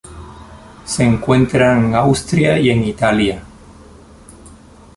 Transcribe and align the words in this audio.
Se 0.83 1.03
encuentra 1.03 1.77
en 1.77 1.93
Austria 1.93 2.57
y 2.57 2.71
en 2.71 2.85
Italia. 2.85 3.43